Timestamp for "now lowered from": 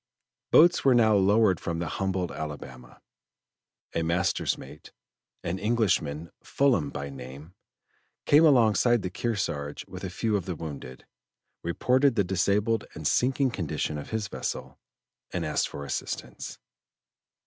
0.95-1.77